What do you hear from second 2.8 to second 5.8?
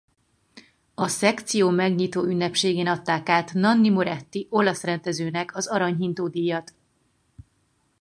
adták át Nanni Moretti olasz rendezőnek az